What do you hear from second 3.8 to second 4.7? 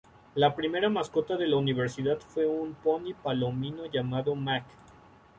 llamado "Mac".